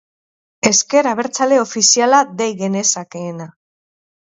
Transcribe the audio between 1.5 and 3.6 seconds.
ofiziala dei genezakeena.